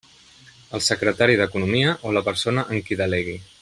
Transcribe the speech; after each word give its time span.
El 0.77 0.81
secretari 0.85 1.37
d'Economia 1.43 1.93
o 2.11 2.17
la 2.19 2.27
persona 2.31 2.69
en 2.77 2.85
qui 2.89 3.03
delegui. 3.07 3.41